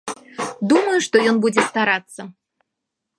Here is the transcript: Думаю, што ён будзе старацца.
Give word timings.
Думаю, 0.71 0.95
што 1.07 1.15
ён 1.31 1.35
будзе 1.45 1.61
старацца. 1.69 2.21